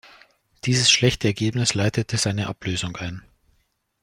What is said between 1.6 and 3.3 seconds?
leitete seine Ablösung ein.